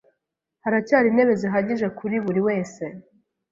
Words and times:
Haracyari 0.63 1.07
intebe 1.09 1.33
zihagije 1.41 1.87
kuri 1.97 2.15
buri 2.25 2.41
wese? 2.47 2.83